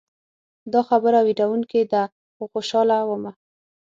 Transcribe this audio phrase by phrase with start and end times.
[0.73, 2.01] دا خبره ویروونکې ده
[2.35, 3.31] خو خوشحاله ومه.